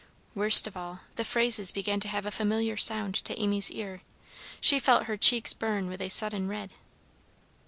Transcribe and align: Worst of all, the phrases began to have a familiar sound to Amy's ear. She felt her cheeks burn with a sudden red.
Worst 0.33 0.65
of 0.65 0.75
all, 0.75 1.01
the 1.15 1.23
phrases 1.23 1.71
began 1.71 1.99
to 1.99 2.07
have 2.07 2.25
a 2.25 2.31
familiar 2.31 2.75
sound 2.75 3.13
to 3.23 3.39
Amy's 3.39 3.69
ear. 3.69 4.01
She 4.59 4.79
felt 4.79 5.03
her 5.05 5.15
cheeks 5.15 5.53
burn 5.53 5.85
with 5.89 6.01
a 6.01 6.09
sudden 6.09 6.47
red. 6.47 6.73